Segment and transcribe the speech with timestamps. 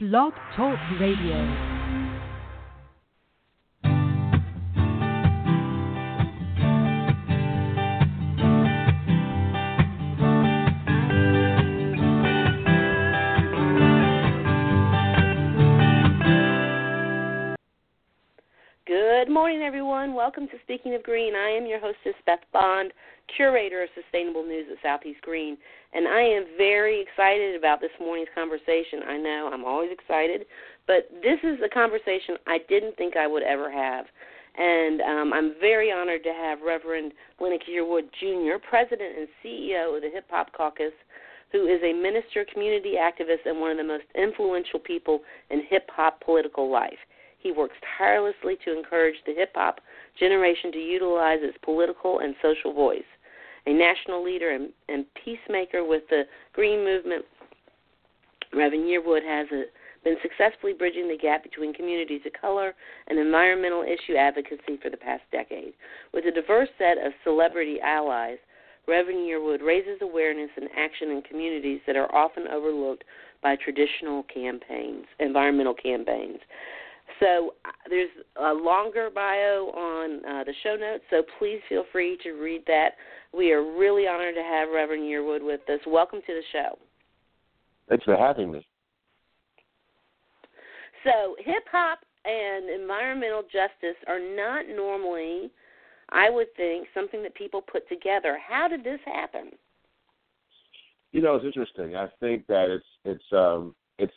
[0.00, 1.77] Blog Talk Radio.
[19.48, 20.12] Morning, everyone.
[20.12, 21.34] Welcome to Speaking of Green.
[21.34, 22.92] I am your hostess, Beth Bond,
[23.34, 25.56] curator of sustainable news at Southeast Green,
[25.94, 29.08] and I am very excited about this morning's conversation.
[29.08, 30.44] I know I'm always excited,
[30.86, 34.04] but this is a conversation I didn't think I would ever have.
[34.58, 40.02] And um, I'm very honored to have Reverend Lennox Yearwood Jr., President and CEO of
[40.02, 40.92] the Hip Hop Caucus,
[41.52, 45.88] who is a minister, community activist, and one of the most influential people in hip
[45.88, 47.00] hop political life.
[47.38, 49.80] He works tirelessly to encourage the hip hop
[50.18, 53.06] generation to utilize its political and social voice.
[53.66, 57.24] A national leader and, and peacemaker with the Green Movement,
[58.52, 59.64] Reverend Yearwood has a,
[60.04, 62.74] been successfully bridging the gap between communities of color
[63.08, 65.74] and environmental issue advocacy for the past decade.
[66.14, 68.38] With a diverse set of celebrity allies,
[68.86, 73.04] Reverend Yearwood raises awareness and action in communities that are often overlooked
[73.42, 76.38] by traditional campaigns, environmental campaigns.
[77.20, 82.18] So uh, there's a longer bio on uh, the show notes, so please feel free
[82.22, 82.90] to read that.
[83.32, 85.80] We are really honored to have Reverend Yearwood with us.
[85.86, 86.78] Welcome to the show.
[87.88, 88.66] Thanks for having me.
[91.04, 95.50] So, hip hop and environmental justice are not normally,
[96.10, 98.38] I would think, something that people put together.
[98.46, 99.50] How did this happen?
[101.12, 101.96] You know, it's interesting.
[101.96, 104.12] I think that it's it's um, it's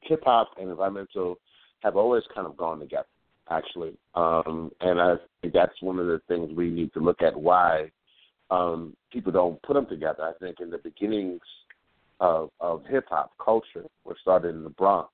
[0.00, 1.38] hip hop and environmental
[1.82, 3.06] have always kind of gone together,
[3.50, 3.96] actually.
[4.14, 7.90] Um, and I think that's one of the things we need to look at why
[8.50, 10.22] um, people don't put them together.
[10.22, 11.40] I think in the beginnings
[12.20, 15.10] of, of hip hop culture, which started in the Bronx,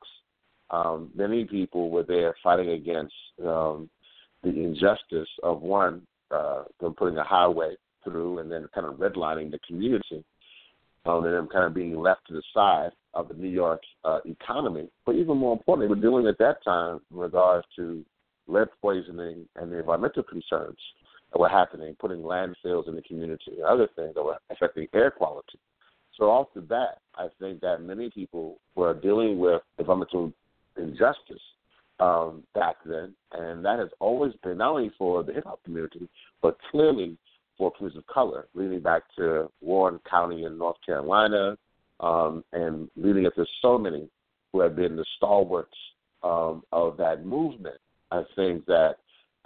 [0.70, 3.88] um, many people were there fighting against um,
[4.42, 9.50] the injustice of one, uh, them putting a highway through and then kind of redlining
[9.50, 10.24] the community,
[11.06, 14.18] um, and them kind of being left to the side of the New York uh,
[14.24, 14.88] economy.
[15.04, 18.04] But even more importantly, we're dealing at that time in regards to
[18.46, 20.78] lead poisoning and the environmental concerns
[21.32, 25.10] that were happening, putting landfills in the community and other things that were affecting air
[25.10, 25.58] quality.
[26.16, 30.32] So off the bat, I think that many people were dealing with environmental
[30.76, 31.42] injustice
[32.00, 36.08] um, back then, and that has always been not only for the hip hop community,
[36.42, 37.16] but clearly
[37.56, 41.56] for communities of color, leading back to Warren County in North Carolina,
[42.00, 44.08] um, and leading up to so many
[44.52, 45.76] who have been the stalwarts
[46.22, 47.76] um, of that movement.
[48.10, 48.96] I think that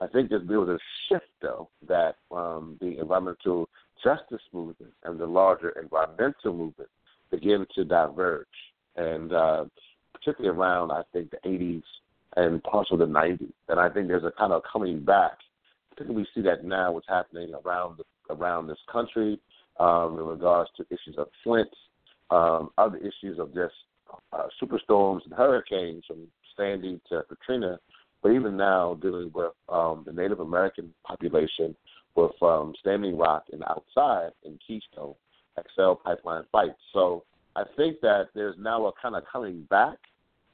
[0.00, 0.78] I think there was a
[1.08, 3.68] shift though that um, the environmental
[4.02, 6.90] justice movement and the larger environmental movement
[7.30, 8.46] begin to diverge,
[8.96, 9.64] and uh,
[10.14, 11.82] particularly around I think the 80s
[12.36, 13.52] and parts of the 90s.
[13.68, 15.38] And I think there's a kind of coming back.
[15.90, 19.40] Particularly, we see that now what's happening around the, around this country
[19.78, 21.68] um, in regards to issues of Flint
[22.30, 23.74] um, other issues of just
[24.32, 27.78] uh, superstorms and hurricanes from Sandy to Katrina,
[28.22, 31.74] but even now dealing with um, the Native American population
[32.14, 35.14] with um, Standing Rock and outside in Keystone
[35.76, 36.78] XL pipeline fights.
[36.92, 37.24] So
[37.56, 39.96] I think that there's now a kind of coming back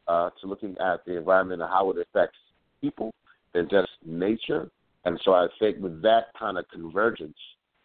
[0.08, 2.38] uh, to looking at the environment and how it affects
[2.80, 3.12] people
[3.54, 4.70] and just nature.
[5.06, 7.38] And so I think with that kind of convergence,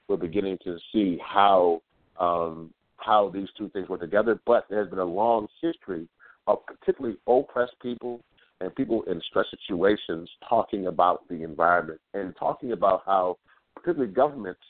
[0.07, 1.81] we're beginning to see how
[2.19, 6.07] um, how these two things work together, but there has been a long history
[6.47, 8.21] of particularly oppressed people
[8.59, 13.37] and people in stress situations talking about the environment and talking about how
[13.75, 14.61] particularly governments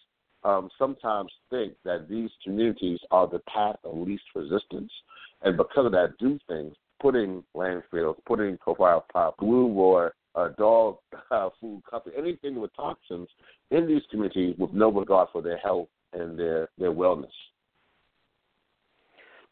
[0.44, 4.92] um, sometimes think that these communities are the path of least resistance,
[5.42, 10.98] and because of that, do things, putting landfills, putting profile pop, blue or uh, dog
[11.32, 13.28] uh, food company, anything with toxins
[13.72, 17.32] in these communities with no regard for their health and their their wellness.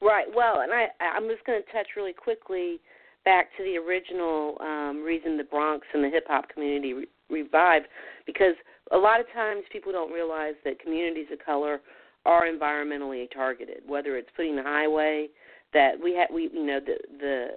[0.01, 0.27] Right.
[0.33, 2.79] Well, and I I'm just going to touch really quickly
[3.25, 7.87] back to the original um, reason the Bronx and the hip hop community re- revived,
[8.25, 8.55] because
[8.91, 11.81] a lot of times people don't realize that communities of color
[12.25, 13.81] are environmentally targeted.
[13.87, 15.27] Whether it's putting the highway
[15.73, 17.47] that we had, we you know the the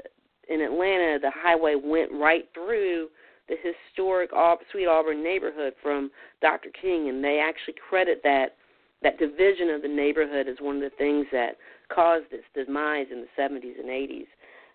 [0.52, 3.08] in Atlanta the highway went right through
[3.48, 4.30] the historic
[4.70, 6.10] Sweet Auburn neighborhood from
[6.40, 6.70] Dr.
[6.80, 8.56] King, and they actually credit that
[9.02, 11.56] that division of the neighborhood as one of the things that
[11.92, 14.26] caused its demise in the 70s and 80s.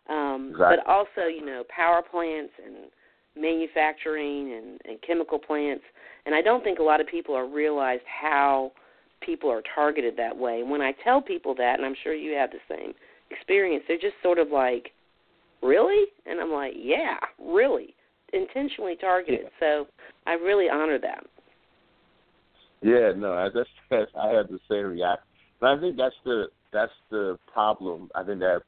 [0.09, 0.77] Um, exactly.
[0.77, 2.91] But also, you know, power plants and
[3.41, 5.83] manufacturing and, and chemical plants.
[6.25, 8.73] And I don't think a lot of people are realized how
[9.21, 10.63] people are targeted that way.
[10.63, 12.93] When I tell people that, and I'm sure you have the same
[13.31, 14.91] experience, they're just sort of like,
[15.61, 16.05] really?
[16.25, 17.95] And I'm like, yeah, really,
[18.33, 19.41] intentionally targeted.
[19.43, 19.49] Yeah.
[19.59, 19.87] So
[20.25, 21.25] I really honor that.
[22.81, 25.25] Yeah, no, I just I had the same reaction.
[25.61, 28.09] And I think that's the that's the problem.
[28.15, 28.61] I think that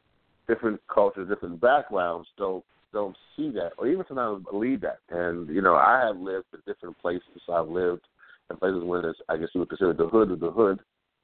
[0.47, 4.99] different cultures, different backgrounds don't don't see that, or even sometimes believe that.
[5.09, 7.21] And you know, I have lived in different places.
[7.51, 8.01] I've lived
[8.49, 10.79] in places where it's, I guess you would consider the hood of the hood,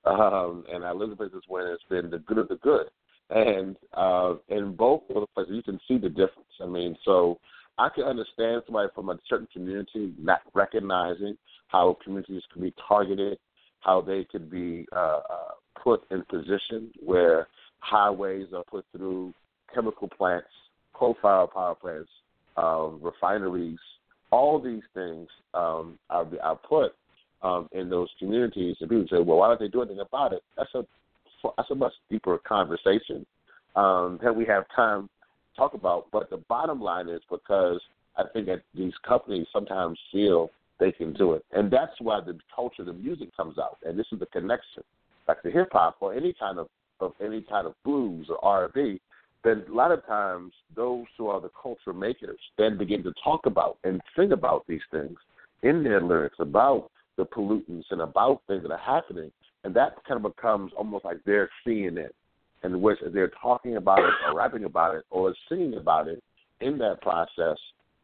[0.05, 2.87] um, and I lived in places where it's been the good of the good.
[3.29, 6.49] And uh, in both of those places, you can see the difference.
[6.61, 7.39] I mean, so
[7.77, 11.37] I can understand somebody from a certain community not recognizing
[11.67, 13.39] how communities can be targeted,
[13.81, 15.51] how they could be uh, uh,
[15.81, 17.47] put in position where
[17.79, 19.33] highways are put through
[19.73, 20.47] chemical plants,
[20.93, 22.09] coal-fired power plants,
[22.57, 23.79] um, refineries.
[24.31, 26.93] All these things um, are, are put
[27.41, 30.41] um, in those communities, and people say, "Well, why don't they do anything about it?"
[30.57, 30.83] That's a
[31.43, 33.25] that's a much deeper conversation
[33.75, 36.07] um, that we have time to talk about.
[36.11, 37.79] But the bottom line is because
[38.17, 40.49] I think that these companies sometimes feel
[40.79, 44.07] they can do it, and that's why the culture, the music comes out, and this
[44.11, 44.83] is the connection,
[45.27, 46.67] like the hip hop or any kind of
[47.01, 49.01] of any kind of blues or R and B.
[49.43, 53.45] Then a lot of times those who are the culture makers then begin to talk
[53.45, 55.17] about and think about these things
[55.61, 59.31] in their lyrics about the pollutants and about things that are happening,
[59.65, 62.15] and that kind of becomes almost like they're seeing it,
[62.63, 66.23] and which they're talking about it or rapping about it or singing about it
[66.61, 67.57] in that process.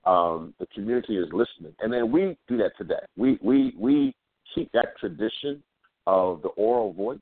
[0.05, 3.03] Um, the community is listening, and then we do that today.
[3.15, 4.15] We we we
[4.53, 5.61] keep that tradition
[6.07, 7.19] of the oral voice,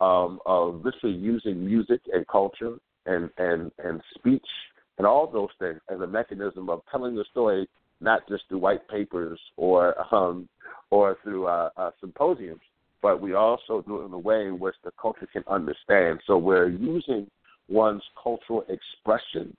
[0.00, 4.46] um, of literally using music and culture and and and speech
[4.98, 7.68] and all those things as a mechanism of telling the story
[8.00, 10.48] not just through white papers or um,
[10.90, 12.60] or through uh, uh, symposiums,
[13.06, 16.18] but we also do it in a way in which the culture can understand.
[16.26, 17.30] So we're using
[17.68, 19.56] one's cultural expression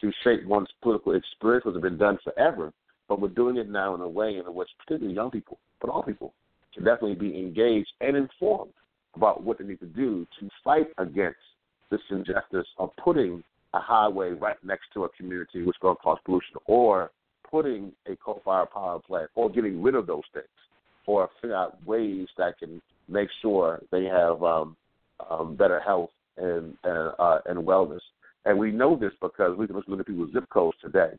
[0.00, 2.72] to shape one's political experience, which has been done forever,
[3.08, 6.02] but we're doing it now in a way in which particularly young people, but all
[6.02, 6.34] people,
[6.74, 8.72] can definitely be engaged and informed
[9.14, 11.38] about what they need to do to fight against
[11.92, 16.02] this injustice of putting a highway right next to a community which is going to
[16.02, 17.12] cause pollution or
[17.48, 20.46] putting a coal-fired power plant or getting rid of those things
[21.08, 24.76] or figure out ways that can make sure they have um,
[25.30, 28.00] um, better health and and, uh, and wellness.
[28.44, 31.10] And we know this because we can look at people's zip codes today.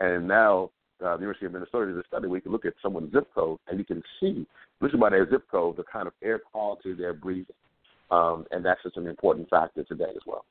[0.00, 0.70] And now
[1.04, 3.28] uh, the University of Minnesota did a study where you can look at someone's zip
[3.34, 4.46] code and you can see,
[4.80, 7.56] literally by their zip code, the kind of air quality they're breathing.
[8.10, 10.44] Um, and that's just an important factor today as well.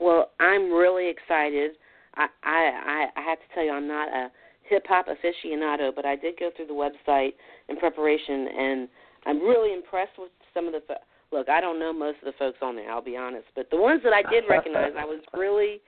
[0.00, 1.72] Well, I'm really excited
[2.18, 4.30] I I I have to tell you, I'm not a
[4.68, 7.34] hip hop aficionado, but I did go through the website
[7.68, 8.88] in preparation, and
[9.26, 10.82] I'm really impressed with some of the.
[10.86, 10.94] Fo-
[11.30, 12.90] Look, I don't know most of the folks on there.
[12.90, 15.82] I'll be honest, but the ones that I did recognize, I was really,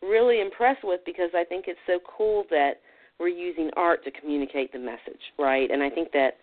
[0.00, 2.74] really impressed with because I think it's so cool that
[3.18, 5.68] we're using art to communicate the message, right?
[5.70, 6.36] And I think that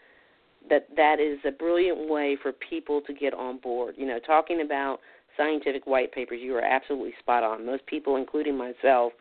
[0.70, 3.96] that that is a brilliant way for people to get on board.
[3.98, 5.00] You know, talking about
[5.38, 7.66] scientific white papers, you are absolutely spot on.
[7.66, 9.14] Most people, including myself,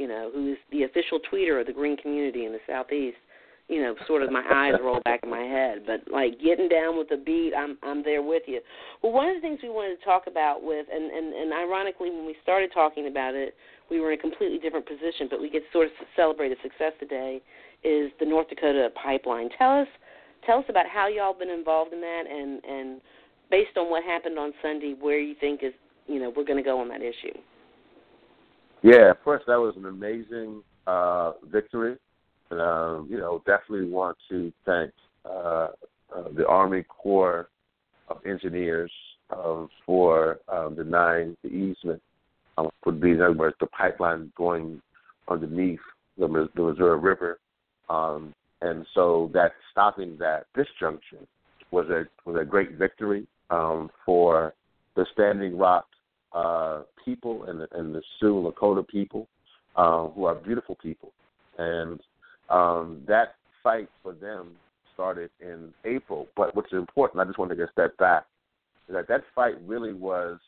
[0.00, 3.18] you know, who is the official tweeter of the green community in the southeast,
[3.68, 5.82] you know, sort of my eyes roll back in my head.
[5.86, 8.60] But like getting down with the beat, I'm I'm there with you.
[9.02, 12.08] Well, one of the things we wanted to talk about with, and and and ironically,
[12.08, 13.54] when we started talking about it,
[13.90, 16.56] we were in a completely different position, but we get to sort of celebrate a
[16.62, 17.42] success today.
[17.84, 19.50] Is the North Dakota pipeline?
[19.58, 19.88] Tell us,
[20.46, 23.00] tell us about how y'all been involved in that, and and
[23.50, 25.74] based on what happened on Sunday, where you think is
[26.06, 27.36] you know we're going to go on that issue.
[28.82, 31.96] Yeah, first that was an amazing uh, victory.
[32.50, 34.90] And, um, you know, definitely want to thank
[35.24, 35.68] uh,
[36.14, 37.48] uh, the Army Corps
[38.08, 38.90] of Engineers
[39.30, 42.02] um, for um, denying the easement
[42.58, 44.80] um, for being, in other words, the pipeline going
[45.28, 45.80] underneath
[46.18, 47.38] the, the Missouri River.
[47.88, 51.26] Um, and so that stopping that disjunction
[51.70, 54.54] was a was a great victory um, for
[54.96, 55.86] the Standing Rock
[56.32, 59.26] uh, people and the, and the Sioux Lakota people,
[59.76, 61.12] uh, who are beautiful people,
[61.58, 62.00] and
[62.48, 64.52] um, that fight for them
[64.94, 66.26] started in April.
[66.36, 68.26] But what's important, I just want to take a step back,
[68.88, 70.38] is that that fight really was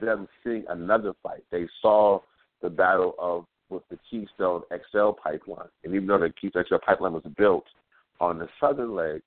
[0.00, 1.44] them seeing another fight.
[1.50, 2.20] They saw
[2.62, 7.12] the battle of with the Keystone XL pipeline, and even though the Keystone XL pipeline
[7.12, 7.64] was built
[8.20, 9.20] on the southern leg,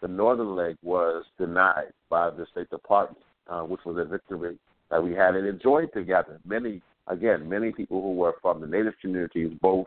[0.00, 4.56] the northern leg was denied by the State Department, uh, which was a victory
[4.90, 6.40] that we had and enjoyed together.
[6.44, 9.86] Many, again, many people who were from the Native communities, both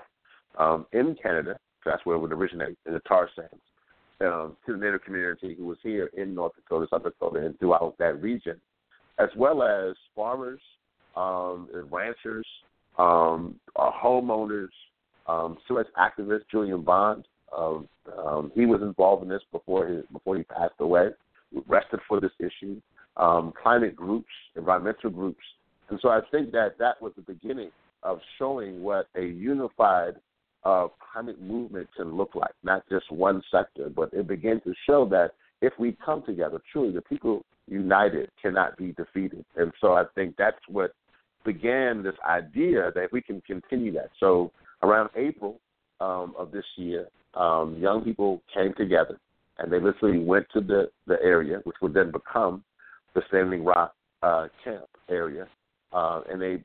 [0.58, 3.62] um, in Canada, that's where it would originate, in the tar sands,
[4.22, 7.96] um, to the Native community who was here in North Dakota, South Dakota, and throughout
[7.98, 8.60] that region,
[9.20, 10.62] as well as farmers
[11.15, 12.46] um, and ranchers
[12.98, 14.70] um, uh, homeowners,
[15.27, 17.25] um, civil activist Julian Bond.
[17.58, 21.10] Um, um, he was involved in this before he before he passed away.
[21.70, 22.81] Arrested for this issue.
[23.18, 25.44] Um, climate groups, environmental groups,
[25.89, 27.70] and so I think that that was the beginning
[28.03, 30.13] of showing what a unified
[30.63, 35.06] uh, climate movement can look like, not just one sector, but it began to show
[35.10, 39.46] that if we come together, truly, the people united cannot be defeated.
[39.56, 40.94] And so I think that's what
[41.46, 44.10] began this idea that we can continue that.
[44.20, 44.51] So
[44.84, 45.60] around April
[46.00, 49.20] um, of this year, um, young people came together
[49.60, 52.63] and they literally went to the, the area, which would then become
[53.13, 55.48] the Standing Rock uh, camp area,
[55.94, 56.63] uh, and they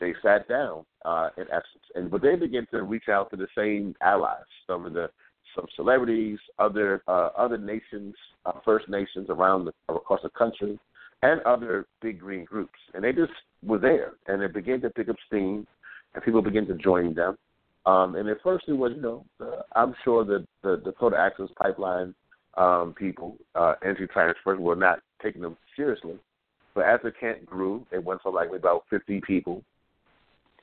[0.00, 3.48] they sat down uh, in essence, and but they began to reach out to the
[3.56, 5.08] same allies, some of the
[5.54, 8.14] some celebrities, other uh, other nations,
[8.46, 10.78] uh, First Nations around the, across the country,
[11.22, 15.08] and other big green groups, and they just were there, and they began to pick
[15.08, 15.66] up steam,
[16.14, 17.36] and people began to join them.
[17.86, 21.48] Um, and at first, it was you know uh, I'm sure that the Dakota Access
[21.60, 22.14] Pipeline
[22.56, 26.14] um, people, uh, energy transfers, were not taking them seriously.
[26.74, 29.62] But as the camp grew, it went from like about 50 people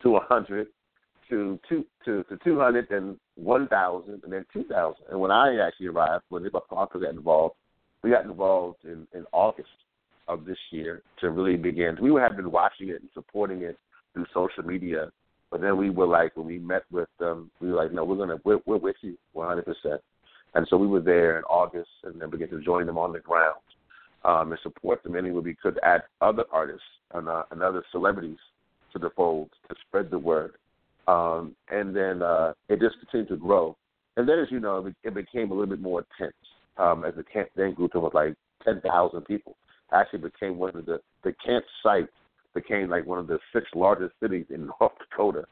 [0.04, 0.68] to 100
[1.30, 4.96] to two to, to 200 and 1,000 and then 2,000.
[5.10, 7.56] And when I actually arrived, when Hip Hop Caucus got involved,
[8.04, 9.70] we got involved in, in August
[10.28, 11.98] of this year to really begin.
[12.02, 13.78] We have been watching it and supporting it
[14.14, 15.12] through social media,
[15.50, 18.18] but then we were like, when we met with them, we were like, no, we're
[18.18, 20.02] gonna we're, we're with you 100 percent.
[20.54, 23.20] And so we were there in August, and then began to join them on the
[23.20, 23.56] ground
[24.24, 25.80] um, and support them anywhere we could.
[25.84, 28.38] Add other artists and, uh, and other celebrities
[28.94, 30.54] to the fold to spread the word.
[31.08, 33.76] Um, and then uh, it just continued to grow.
[34.18, 36.36] And then, as you know, it, it became a little bit more intense
[36.78, 39.56] um, as the camp then grew to like 10,000 people.
[39.94, 42.08] Actually became one of the, the camp site
[42.54, 45.46] became like one of the six largest cities in North Dakota.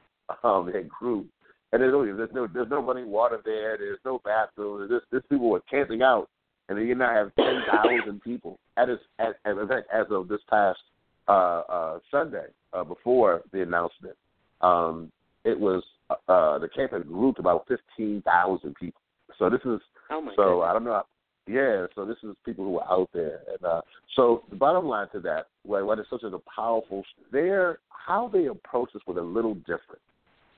[0.44, 1.26] Um, it grew.
[1.72, 3.78] And there's, no, there's no there's no running water there.
[3.78, 4.90] There's no bathrooms.
[4.90, 6.28] There's, there's people were camping out,
[6.70, 10.28] and then you now have ten thousand people at its at, at event as of
[10.28, 10.80] this past
[11.28, 14.16] uh, uh, Sunday uh, before the announcement.
[14.62, 15.12] Um,
[15.44, 19.02] it was uh, the camp had grew to about fifteen thousand people.
[19.38, 19.80] So this is
[20.12, 20.66] oh so goodness.
[20.66, 21.04] I don't know.
[21.48, 23.82] Yeah, so this is people who are out there, and uh,
[24.16, 28.46] so the bottom line to that, what, what is such a powerful, their how they
[28.46, 30.02] approach this was a little different.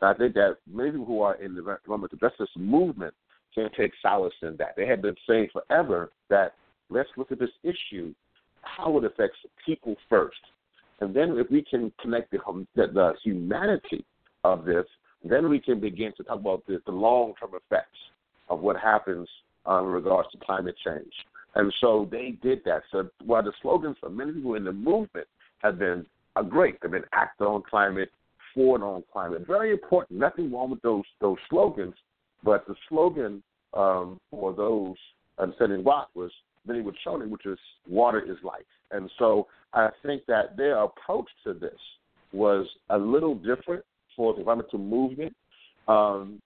[0.01, 3.13] And I think that many people who are in the environmental justice movement
[3.53, 4.75] can take solace in that.
[4.75, 6.53] They have been saying forever that
[6.89, 8.13] let's look at this issue,
[8.61, 10.39] how it affects people first,
[11.01, 12.37] and then if we can connect the,
[12.75, 14.05] the, the humanity
[14.43, 14.85] of this,
[15.23, 17.97] then we can begin to talk about the, the long term effects
[18.49, 19.27] of what happens
[19.65, 21.11] um, in regards to climate change.
[21.55, 22.83] And so they did that.
[22.91, 25.27] So while the slogans for many people in the movement
[25.59, 26.05] have been
[26.35, 28.09] uh, great, they've been act on climate,
[28.53, 29.45] forward on climate.
[29.45, 30.19] Very important.
[30.19, 31.95] Nothing wrong with those those slogans,
[32.43, 33.43] but the slogan
[33.73, 34.95] um, for those
[35.37, 36.31] um, Standing Rock was
[36.67, 37.57] Mni Wiconi, which is
[37.87, 38.61] water is life.
[38.91, 41.79] And so I think that their approach to this
[42.33, 43.83] was a little different
[44.15, 45.35] for the environmental movement.
[45.87, 46.39] Um,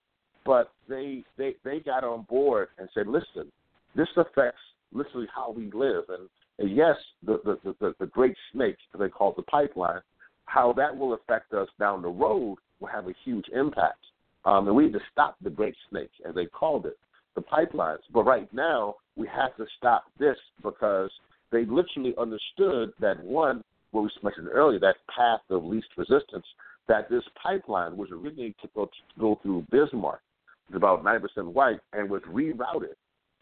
[0.46, 3.52] but they, they they got on board and said, listen,
[3.96, 4.60] this affects
[4.94, 6.04] literally how we live.
[6.10, 10.02] And, and yes, the, the, the, the great snake, they call it, the pipeline,
[10.46, 14.00] how that will affect us down the road will have a huge impact.
[14.46, 16.98] Um, and we need to stop the great snake, as they called it,
[17.36, 18.00] the pipelines.
[18.14, 21.10] But right now, we have to stop this because
[21.52, 26.46] they literally understood that one, what we mentioned earlier, that path of least resistance,
[26.88, 30.22] that this pipeline was originally to go, to go through Bismarck,
[30.68, 32.94] it's about 90% white, and was rerouted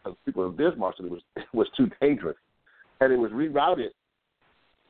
[0.04, 2.36] because people in Bismarck said it was, it was too dangerous.
[3.00, 3.90] And it was rerouted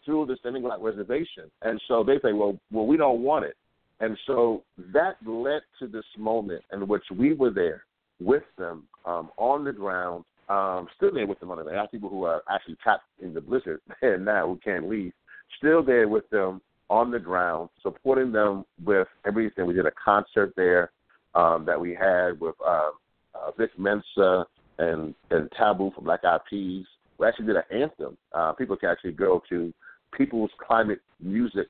[0.05, 1.51] through the Standing Rock Reservation.
[1.63, 3.57] And so they say, well, well, we don't want it.
[4.01, 7.85] And so that led to this moment in which we were there
[8.21, 11.89] with them um, on the ground, um, still there with them on the ground.
[11.91, 15.13] People who are actually trapped in the blizzard and now who can't leave,
[15.59, 16.61] still there with them
[16.91, 19.67] on the ground, supporting them with everything.
[19.67, 20.91] We did a concert there
[21.35, 22.91] um, that we had with uh,
[23.35, 24.45] uh, Vic Mensa
[24.79, 26.87] and and Taboo from Black Eyed Peas.
[27.19, 28.19] We actually did an anthem.
[28.33, 29.73] Uh, people can actually go to
[30.19, 31.69] peoplesclimatemusic.com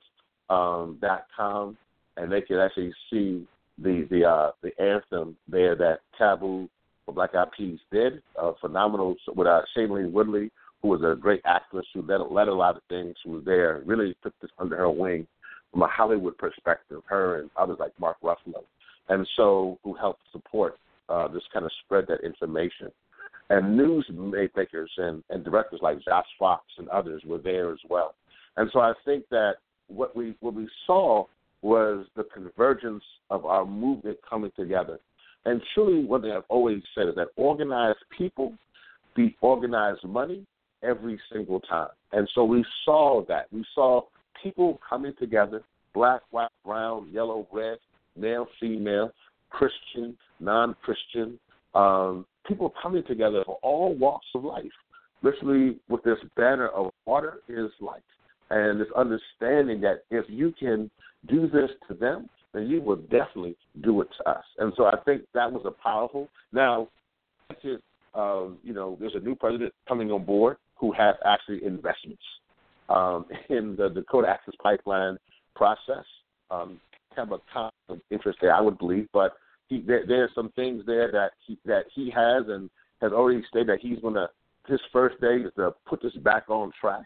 [0.49, 1.77] um,
[2.17, 3.45] and they could actually see
[3.77, 6.69] the the uh, the anthem there that Taboo
[7.05, 8.21] for Black Eyed Peas did.
[8.41, 12.53] Uh, phenomenal with uh, Shailene Woodley, who was a great actress who led, led a
[12.53, 13.15] lot of things.
[13.23, 15.27] Who was there, really took this under her wing
[15.71, 17.01] from a Hollywood perspective.
[17.05, 18.63] Her and others like Mark Ruffalo,
[19.09, 20.77] and so who helped support
[21.09, 22.91] uh, this kind of spread that information.
[23.51, 28.15] And news makers and, and directors like Josh Fox and others were there as well.
[28.57, 29.57] And so I think that
[29.87, 31.25] what we what we saw
[31.61, 34.99] was the convergence of our movement coming together.
[35.45, 38.53] And truly, what thing I've always said is that organized people
[39.15, 40.45] beat organized money
[40.83, 41.89] every single time.
[42.11, 43.45] And so we saw that.
[43.51, 44.01] We saw
[44.41, 47.77] people coming together black, white, brown, yellow, red,
[48.17, 49.11] male, female,
[49.49, 51.39] Christian, non Christian,
[51.73, 54.65] um, people coming together for all walks of life,
[55.21, 58.01] literally with this banner of water is life.
[58.49, 60.89] And this understanding that if you can
[61.27, 64.43] do this to them, then you will definitely do it to us.
[64.59, 66.29] And so I think that was a powerful.
[66.53, 66.87] Now,
[68.13, 72.21] um, you know, there's a new president coming on board who has actually investments
[72.89, 75.17] um, in the Dakota Access Pipeline
[75.55, 76.05] process.
[76.51, 76.79] Um,
[77.15, 79.33] have a kind of interest there, I would believe, but
[79.67, 82.69] he, there, there are some things there that he, that he has and
[83.01, 84.29] has already stated that he's going to
[84.67, 87.05] his first day is to put this back on track.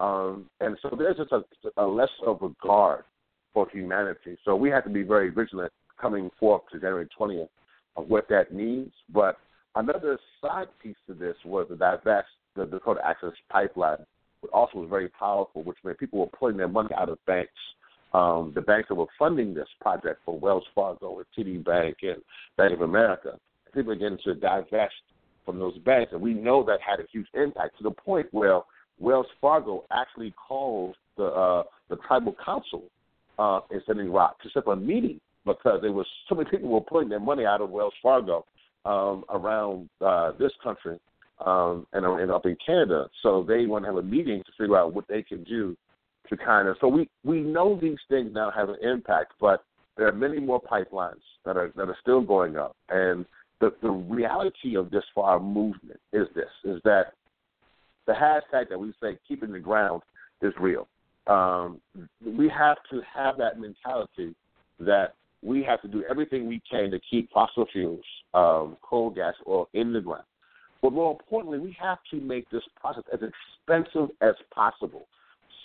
[0.00, 1.42] Um, and so there's just a,
[1.76, 3.04] a less of regard
[3.52, 4.38] for humanity.
[4.44, 7.48] So we have to be very vigilant coming forth to January 20th
[7.96, 8.92] of what that means.
[9.12, 9.38] But
[9.74, 13.98] another side piece to this was the divest the Dakota Access Pipeline,
[14.40, 17.52] which also was very powerful, which meant people were pulling their money out of banks
[18.14, 22.22] um, the banks that were funding this project for Wells Fargo and TD Bank and
[22.56, 23.38] Bank of America,
[23.74, 24.94] people began to divest
[25.44, 28.60] from those banks, and we know that had a huge impact to the point where
[29.00, 32.84] Wells Fargo actually called the uh, the tribal council
[33.38, 36.68] uh, in Standing Rock to set up a meeting because there was so many people
[36.68, 38.44] were pulling their money out of Wells Fargo
[38.84, 40.98] um, around uh, this country
[41.44, 43.08] um, and, and up in Canada.
[43.22, 45.76] So they want to have a meeting to figure out what they can do
[46.28, 49.64] to kind of so we we know these things now have an impact, but
[49.96, 53.24] there are many more pipelines that are that are still going up, and
[53.60, 57.14] the the reality of this for our movement is this: is that
[58.08, 60.02] the hashtag that we say keeping the ground
[60.42, 60.88] is real.
[61.28, 61.78] Um,
[62.24, 64.34] we have to have that mentality
[64.80, 69.34] that we have to do everything we can to keep fossil fuels, um, coal, gas,
[69.46, 70.24] oil in the ground.
[70.80, 75.06] But more importantly, we have to make this process as expensive as possible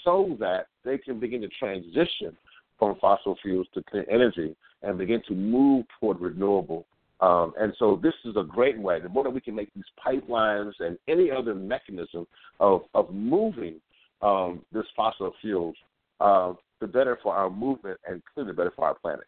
[0.03, 2.35] so that they can begin to transition
[2.77, 6.85] from fossil fuels to clean energy and begin to move toward renewable.
[7.23, 8.99] Um, and so this is a great way.
[8.99, 12.27] The more that we can make these pipelines and any other mechanism
[12.59, 13.75] of, of moving
[14.21, 15.75] um, this fossil fuels,
[16.19, 19.25] uh, the better for our movement and clearly better for our planet.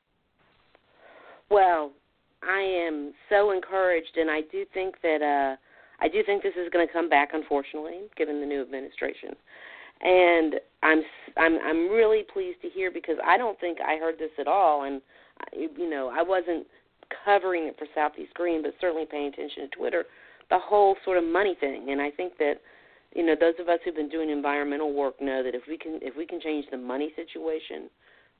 [1.49, 1.91] Well,
[2.43, 5.55] I am so encouraged, and I do think that uh,
[6.03, 7.29] I do think this is going to come back.
[7.31, 9.29] Unfortunately, given the new administration,
[10.01, 11.01] and I'm
[11.37, 14.83] I'm I'm really pleased to hear because I don't think I heard this at all,
[14.83, 15.01] and
[15.53, 16.67] you know I wasn't
[17.23, 20.05] covering it for Southeast Green, but certainly paying attention to Twitter,
[20.49, 22.55] the whole sort of money thing, and I think that
[23.15, 25.99] you know those of us who've been doing environmental work know that if we can
[26.01, 27.89] if we can change the money situation,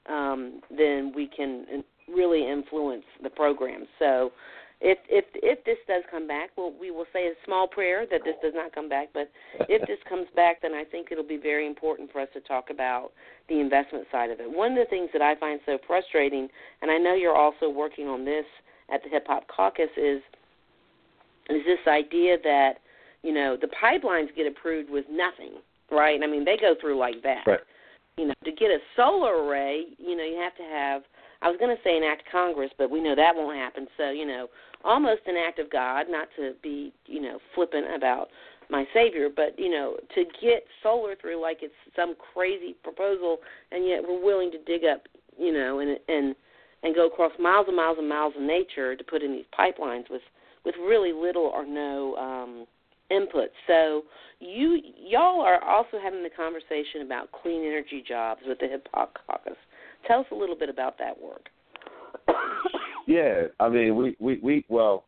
[0.07, 3.85] um, then we can really influence the program.
[3.99, 4.31] So
[4.81, 8.21] if if if this does come back, well, we will say a small prayer that
[8.25, 9.09] this does not come back.
[9.13, 9.31] But
[9.69, 12.69] if this comes back, then I think it'll be very important for us to talk
[12.69, 13.11] about
[13.47, 14.51] the investment side of it.
[14.51, 16.49] One of the things that I find so frustrating,
[16.81, 18.45] and I know you're also working on this
[18.93, 20.21] at the Hip Hop Caucus, is
[21.49, 22.73] is this idea that
[23.23, 26.19] you know the pipelines get approved with nothing, right?
[26.21, 27.43] I mean, they go through like that.
[27.47, 27.59] Right.
[28.17, 31.01] You know, to get a solar array, you know, you have to have
[31.45, 33.85] I was going to say an act of Congress, but we know that won't happen.
[33.97, 34.47] So, you know,
[34.83, 38.29] almost an act of God, not to be, you know, flippant about
[38.71, 43.37] my Savior, but, you know, to get solar through like it's some crazy proposal,
[43.71, 45.03] and yet we're willing to dig up,
[45.37, 46.35] you know, and and
[46.81, 50.09] and go across miles and miles and miles of nature to put in these pipelines
[50.09, 50.23] with
[50.65, 52.65] with really little or no um,
[53.11, 53.49] input.
[53.67, 54.01] So
[54.39, 59.15] you y'all are also having the conversation about clean energy jobs with the Hip Hop
[59.27, 59.57] Caucus.
[60.07, 61.49] Tell us a little bit about that work.
[63.07, 65.05] yeah, I mean, we, we, we well,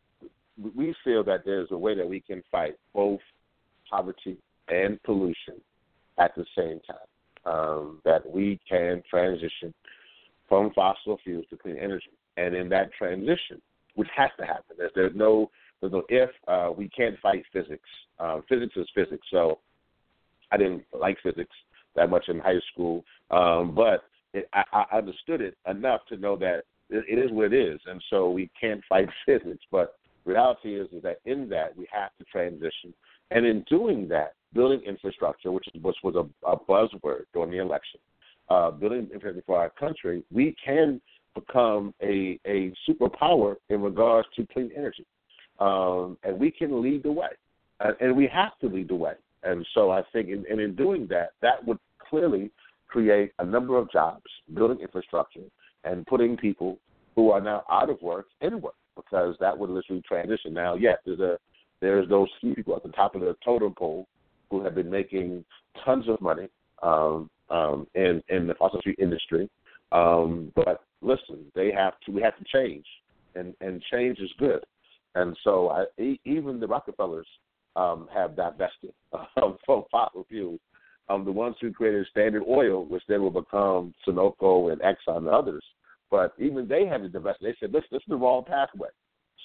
[0.74, 3.20] we feel that there's a way that we can fight both
[3.88, 5.60] poverty and pollution
[6.18, 6.96] at the same time.
[7.46, 9.72] Um, that we can transition
[10.48, 13.62] from fossil fuels to clean energy, and in that transition,
[13.94, 16.30] which has to happen, there's, there's no there's no if.
[16.46, 17.88] Uh, we can't fight physics.
[18.18, 19.26] Uh, physics is physics.
[19.30, 19.60] So
[20.50, 21.54] I didn't like physics
[21.94, 24.04] that much in high school, um, but
[24.38, 27.80] it, I, I understood it enough to know that it, it is what it is,
[27.86, 29.64] and so we can't fight physics.
[29.70, 32.94] But reality is, is that in that we have to transition,
[33.30, 38.00] and in doing that, building infrastructure, which was was a, a buzzword during the election,
[38.48, 41.00] uh, building infrastructure for our country, we can
[41.34, 45.06] become a a superpower in regards to clean energy,
[45.58, 47.28] um, and we can lead the way,
[47.80, 49.14] uh, and we have to lead the way.
[49.44, 52.50] And so I think, in, and in doing that, that would clearly
[52.88, 54.24] create a number of jobs,
[54.54, 55.44] building infrastructure,
[55.84, 56.78] and putting people
[57.14, 60.52] who are now out of work in work because that would literally transition.
[60.52, 61.38] Now, yes, there's a
[61.80, 64.08] there's those few people at the top of the totem pole
[64.50, 65.44] who have been making
[65.84, 66.48] tons of money
[66.82, 69.48] um, um, in in the fossil fuel industry.
[69.92, 72.12] Um, but listen, they have to.
[72.12, 72.84] We have to change,
[73.34, 74.64] and and change is good.
[75.14, 77.26] And so, I, even the Rockefellers
[77.76, 78.92] um, have divested
[79.34, 80.60] from fossil fuels.
[81.10, 85.28] Um, the ones who created Standard Oil, which then will become Sunoco and Exxon and
[85.28, 85.64] others,
[86.10, 87.40] but even they had to divest.
[87.40, 88.88] They said, "This, this is the wrong pathway."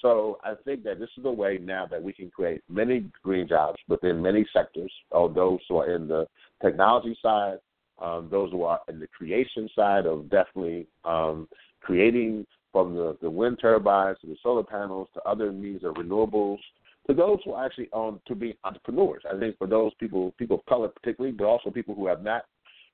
[0.02, 3.48] So I think that this is the way now that we can create many green
[3.48, 4.92] jobs within many sectors.
[5.12, 6.28] All those who are in the
[6.62, 7.60] technology side,
[8.02, 11.48] um, those who are in the creation side of definitely um,
[11.80, 16.60] creating from the, the wind turbines to the solar panels to other means of renewables
[17.08, 19.24] to those who actually on to be entrepreneurs.
[19.32, 22.46] I think for those people, people of color particularly, but also people who have not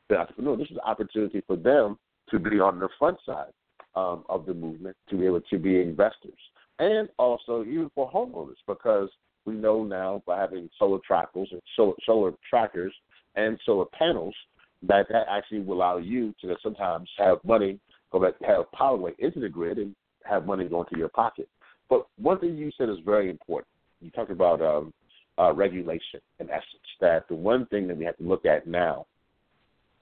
[0.08, 1.98] been entrepreneurs, this is an opportunity for them
[2.30, 3.52] to be on the front side
[3.96, 6.40] um, of the movement, to be able to be investors,
[6.80, 9.10] and also even for homeowners, because
[9.46, 11.62] we know now by having solar trackers and
[12.06, 12.94] solar, trackers
[13.36, 14.36] and solar panels
[14.82, 17.80] that that actually will allow you to sometimes have money
[18.12, 19.96] go back have power into the grid and
[20.26, 21.48] have money going to your pocket.
[21.90, 23.68] But one thing you said is very important.
[24.02, 24.94] You talked about um,
[25.38, 26.64] uh, regulation, in essence,
[27.02, 29.06] that the one thing that we have to look at now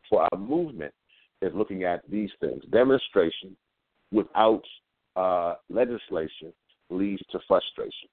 [0.10, 0.94] for our movement
[1.42, 2.64] is looking at these things.
[2.72, 3.56] Demonstration
[4.12, 4.64] without
[5.16, 6.54] uh, legislation
[6.90, 8.10] leads to frustration,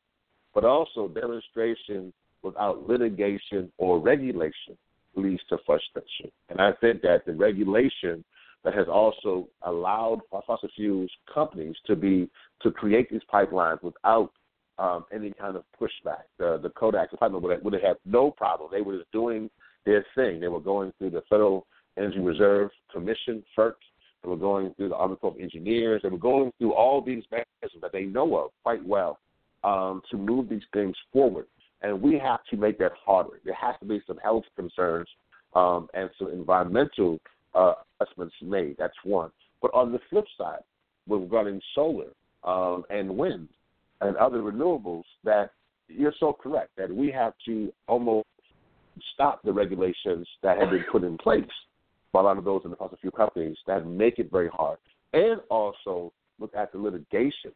[0.55, 4.77] but also demonstration without litigation or regulation
[5.17, 6.31] leads to frustration.
[6.51, 8.25] And I think that the regulation
[8.65, 12.29] that has also allowed fossil fuels companies to be
[12.63, 14.33] to create these pipelines without
[14.79, 16.25] um, any kind of pushback.
[16.39, 18.71] The the Dakota pipeline would have, would have had no problem.
[18.73, 19.51] They were just doing
[19.87, 20.41] their thing.
[20.41, 23.75] They were going through the Federal Energy Reserve Commission, FERC.
[24.23, 26.01] They were going through the Army Corps of Engineers.
[26.03, 29.19] They were going through all these mechanisms that they know of quite well
[29.63, 31.47] um, to move these things forward.
[31.83, 33.41] And we have to make that harder.
[33.45, 35.09] There has to be some health concerns
[35.55, 37.19] um, and some environmental
[37.55, 38.77] uh, assessments made.
[38.79, 39.31] That's one.
[39.61, 40.61] But on the flip side,
[41.07, 42.09] regarding solar
[42.45, 43.49] um, and wind
[44.05, 45.51] and other renewables, that
[45.89, 48.27] you're so correct that we have to almost
[49.13, 51.45] stop the regulations that have been put in place
[52.13, 54.79] by a lot of those in the fossil fuel companies that make it very hard,
[55.13, 57.53] and also look at the litigation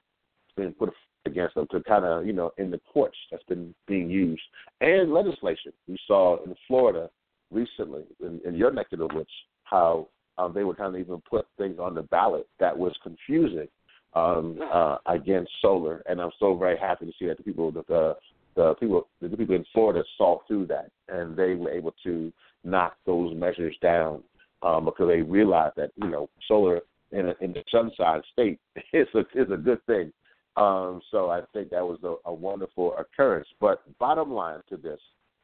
[0.57, 0.93] been put
[1.25, 4.43] against them to kind of, you know, in the courts that's been being used,
[4.81, 5.73] and legislation.
[5.87, 7.09] We saw in Florida
[7.51, 9.31] recently, in, in your neck of the woods,
[9.65, 13.69] how um, they would kind of even put things on the ballot that was confusing
[14.15, 16.03] um, uh, against solar.
[16.07, 18.17] And I'm so very happy to see that the people, the, the,
[18.57, 22.33] the people, the people in Florida saw through that, and they were able to
[22.65, 24.23] knock those measures down
[24.63, 26.81] um, because they realized that you know solar
[27.13, 28.59] in, a, in the sunshine state
[28.93, 30.13] is a is a good thing.
[30.57, 33.47] Um, so I think that was a, a wonderful occurrence.
[33.61, 34.99] But bottom line to this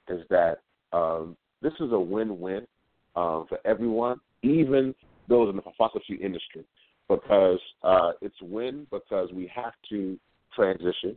[0.08, 0.56] is that
[0.92, 2.66] um, this is a win-win
[3.14, 4.92] um, for everyone, even
[5.28, 6.64] those in the fossil fuel industry,
[7.08, 10.18] because uh, it's a win because we have to
[10.54, 11.16] transition.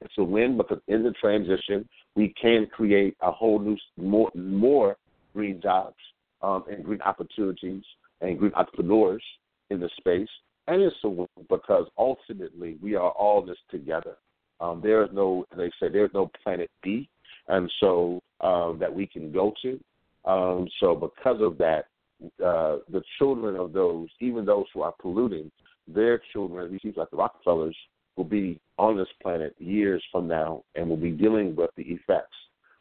[0.00, 4.96] It's a win because in the transition we can create a whole new more more
[5.34, 5.96] green jobs
[6.42, 7.82] um, and green opportunities
[8.20, 9.22] and green entrepreneurs
[9.70, 10.28] in the space.
[10.68, 14.16] And it's a win because ultimately we are all this together.
[14.60, 17.08] Um, there is no, they say, there's no planet B,
[17.48, 19.78] and so um, that we can go to.
[20.24, 21.86] Um, so because of that,
[22.24, 25.50] uh, the children of those, even those who are polluting,
[25.86, 27.76] their children, these people like the Rockefellers,
[28.16, 32.36] will be on this planet years from now and will be dealing with the effects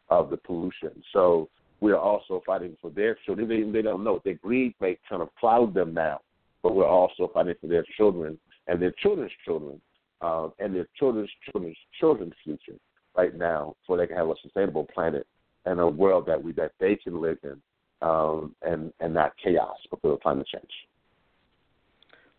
[0.09, 0.91] of the pollution.
[1.11, 1.49] So
[1.81, 3.47] we are also fighting for their children.
[3.47, 4.21] They, they don't know.
[4.23, 6.21] Their greed may kind of cloud them now,
[6.63, 9.79] but we're also fighting for their children and their children's children
[10.21, 12.79] uh, and their children's children's children's future
[13.15, 15.27] right now so they can have a sustainable planet
[15.65, 17.61] and a world that we that they can live in,
[18.05, 20.71] um, and and not chaos because of climate change.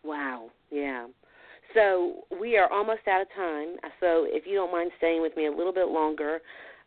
[0.03, 0.49] Wow.
[0.71, 1.07] Yeah.
[1.73, 3.75] So we are almost out of time.
[3.99, 6.39] So if you don't mind staying with me a little bit longer,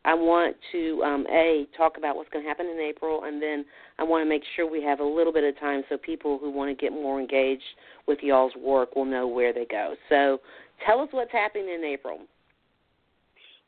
[0.06, 3.66] I want to um, a talk about what's going to happen in April, and then
[3.98, 6.50] I want to make sure we have a little bit of time so people who
[6.50, 7.62] want to get more engaged
[8.06, 9.94] with y'all's work will know where they go.
[10.08, 10.40] So
[10.86, 12.20] tell us what's happening in April.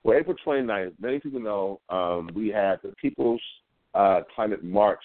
[0.02, 3.42] Well, April 29th, many people know um, we had the People's
[3.94, 5.02] uh, Climate March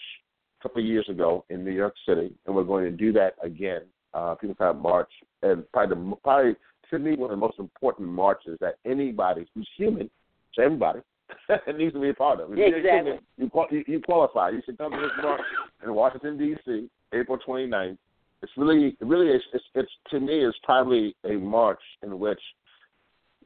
[0.60, 3.36] a couple of years ago in New York City, and we're going to do that
[3.44, 3.82] again.
[4.14, 5.12] Uh, People's Climate March,
[5.44, 6.56] and probably, the, probably
[6.90, 10.10] to me one of the most important marches that anybody who's human,
[10.56, 11.00] to everybody,
[11.78, 12.52] needs to be a part of.
[12.54, 13.20] If exactly.
[13.38, 14.50] You, you, you qualify.
[14.50, 15.42] You should come to this march
[15.84, 16.90] in Washington D.C.
[17.14, 17.98] April 29th.
[18.42, 22.40] It's really, really, it's, it's, it's to me, it's probably a march in which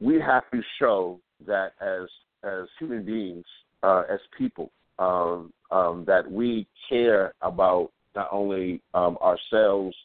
[0.00, 2.08] we have to show that as
[2.44, 3.44] as human beings,
[3.82, 4.72] uh, as people,
[5.02, 9.96] um, um, that we care about not only um, ourselves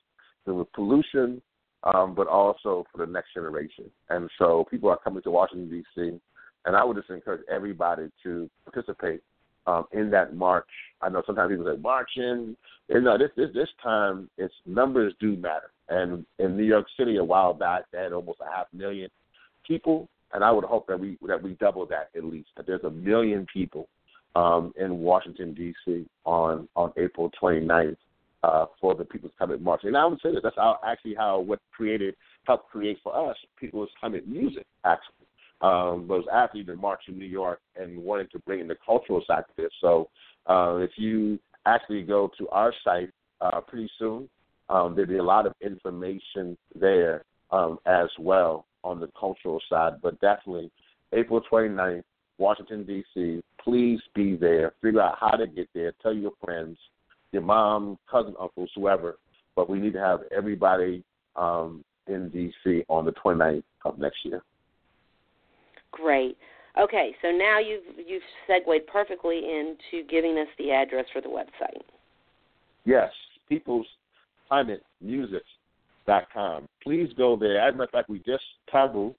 [0.46, 1.42] with pollution,
[1.84, 3.86] um, but also for the next generation.
[4.10, 6.20] And so people are coming to Washington D.C.
[6.66, 9.22] And I would just encourage everybody to participate
[9.68, 10.70] um, in that march.
[11.02, 12.56] I know sometimes people say marching.
[12.90, 15.72] You know, this this this time it's numbers do matter.
[15.90, 19.10] And in New York City a while back, they had almost a half million
[19.66, 22.50] people, and I would hope that we that we double that at least.
[22.56, 23.88] That there's a million people
[24.38, 26.06] um, in Washington D.C.
[26.26, 27.98] on on April 29th
[28.44, 29.82] uh, for the People's Climate March.
[29.84, 33.36] And I would say that that's how, actually how what created helped create for us
[33.60, 35.14] People's Climate Music actually.
[35.60, 39.24] Um, was after the march in New York and wanted to bring in the cultural
[39.26, 39.72] side to this.
[39.82, 40.08] So
[40.46, 43.10] uh, if you actually go to our site
[43.42, 44.30] uh, pretty soon,
[44.70, 49.94] um, there'll be a lot of information there um, as well on the cultural side,
[50.04, 50.70] but definitely
[51.12, 52.04] April 29th,
[52.38, 53.42] Washington, D.C.
[53.64, 54.74] Please be there.
[54.82, 55.94] Figure out how to get there.
[56.02, 56.78] Tell your friends,
[57.32, 59.18] your mom, cousin, uncles, whoever.
[59.56, 61.04] But we need to have everybody
[61.36, 62.84] um, in D.C.
[62.90, 64.42] on the 29th of next year.
[65.92, 66.38] Great.
[66.80, 71.82] Okay, so now you've you've segued perfectly into giving us the address for the website.
[72.86, 73.10] Yes,
[73.50, 73.88] People's
[74.48, 75.42] Climate Music
[76.34, 76.68] com.
[76.84, 77.60] Please go there.
[77.60, 79.14] As a matter of fact, we just Taboo,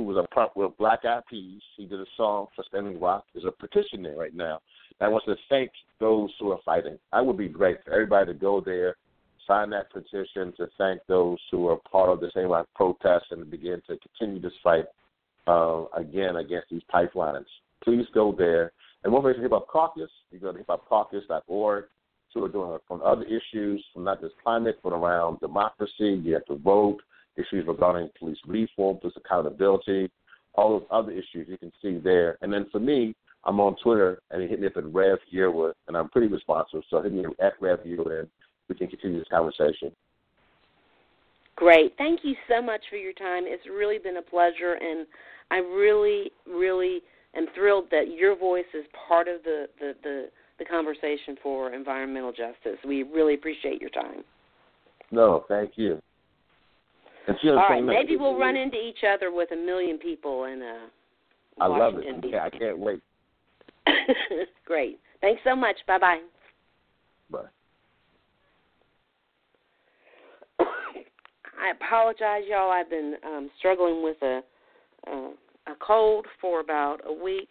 [0.00, 3.26] who was a prompt with Black Eyed Peas, he did a song for Standing Rock.
[3.34, 4.60] There's a petition there right now.
[4.98, 6.98] I want to thank those who are fighting.
[7.12, 8.96] I would be great for everybody to go there,
[9.46, 13.40] sign that petition to thank those who are part of the same Rock protest and
[13.40, 14.86] to begin to continue this fight
[15.46, 17.44] uh, again against these pipelines.
[17.84, 18.72] Please go there.
[19.04, 21.84] And one place to Hip Hop Caucus, you go to hiphopcaucus.org
[22.32, 26.20] who are doing on other issues, not just climate, but around democracy.
[26.22, 27.00] You have to vote,
[27.40, 30.10] issues regarding police reform, police accountability,
[30.54, 32.38] all those other issues you can see there.
[32.42, 35.96] And then for me, I'm on Twitter, and hit me up at Rev Yearwood, and
[35.96, 36.82] I'm pretty responsive.
[36.90, 38.28] So hit me at Rev Yearwood, and
[38.68, 39.92] we can continue this conversation.
[41.56, 41.94] Great.
[41.96, 43.44] Thank you so much for your time.
[43.46, 45.06] It's really been a pleasure, and
[45.50, 47.00] I really, really
[47.34, 50.26] am thrilled that your voice is part of the, the, the
[50.60, 52.78] the conversation for environmental justice.
[52.86, 54.22] We really appreciate your time.
[55.10, 56.00] No, thank you.
[57.28, 60.86] All right, maybe we'll run into each other with a million people in uh,
[61.60, 62.30] I Washington, love it.
[62.30, 63.02] Yeah, I can't wait.
[64.64, 64.98] Great.
[65.20, 65.76] Thanks so much.
[65.86, 66.20] Bye-bye.
[67.30, 67.38] Bye.
[70.60, 72.70] I apologize, y'all.
[72.70, 74.40] I've been um, struggling with a
[75.06, 75.30] uh,
[75.66, 77.48] a cold for about a week,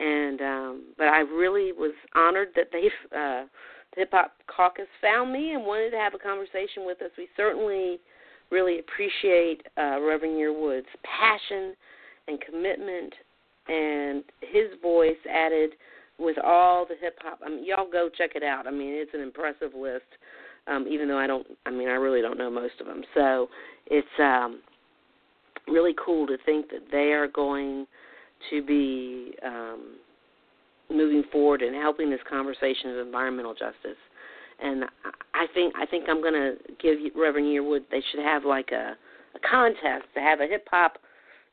[0.00, 2.86] and um, but I really was honored that they
[3.16, 3.44] uh,
[3.94, 7.10] the Hip Hop Caucus found me and wanted to have a conversation with us.
[7.16, 8.00] We certainly
[8.54, 11.74] really appreciate uh, Reverend Yearwood's passion
[12.28, 13.12] and commitment,
[13.68, 15.70] and his voice added
[16.18, 17.40] with all the hip hop.
[17.44, 18.66] I mean, y'all go check it out.
[18.66, 20.04] I mean, it's an impressive list.
[20.66, 23.02] Um, even though I don't, I mean, I really don't know most of them.
[23.12, 23.48] So
[23.86, 24.62] it's um,
[25.68, 27.86] really cool to think that they are going
[28.50, 29.96] to be um,
[30.90, 33.98] moving forward and helping this conversation of environmental justice.
[34.60, 34.84] And
[35.34, 37.80] I think I think I'm to give Reverend Yearwood.
[37.90, 38.96] They should have like a,
[39.34, 40.98] a contest to have a hip hop,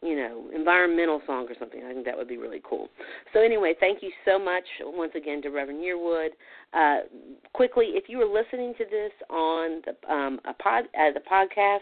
[0.01, 1.83] you know, environmental song or something.
[1.83, 2.89] I think that would be really cool.
[3.33, 6.29] So anyway, thank you so much once again to Reverend Yearwood.
[6.73, 7.07] Uh,
[7.53, 11.79] quickly, if you are listening to this on the um, a pod, uh, the podcast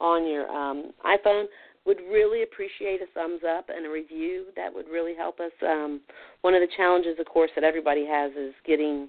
[0.00, 1.44] on your um, iPhone,
[1.86, 4.46] would really appreciate a thumbs up and a review.
[4.56, 5.52] That would really help us.
[5.62, 6.00] Um,
[6.42, 9.08] one of the challenges, of course, that everybody has is getting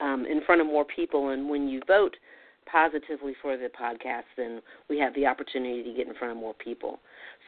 [0.00, 1.30] um, in front of more people.
[1.30, 2.16] And when you vote
[2.70, 6.54] positively for the podcast, then we have the opportunity to get in front of more
[6.54, 7.00] people.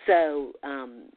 [0.07, 1.11] So um,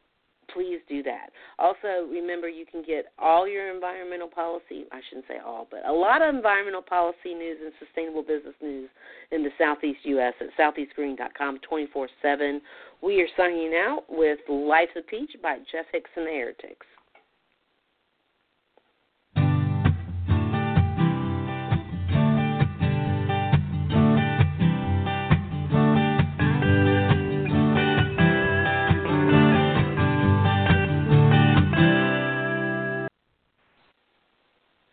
[0.54, 1.30] please do that.
[1.60, 5.92] Also, remember you can get all your environmental policy, I shouldn't say all, but a
[5.92, 8.90] lot of environmental policy news and sustainable business news
[9.32, 10.34] in the Southeast U.S.
[10.42, 12.62] at southeastgreen.com 24 7.
[13.02, 16.86] We are signing out with Life of Peach by Jeff Hicks and the Heretics.